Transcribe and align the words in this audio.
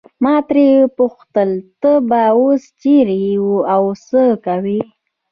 ما 0.23 0.35
ترې 0.47 0.67
وپوښتل 0.83 1.51
ته 1.81 1.91
به 2.09 2.21
اوس 2.37 2.63
چیرې 2.81 3.17
یې 3.25 3.33
او 3.73 3.83
څه 4.05 4.21
کوې. 4.45 4.79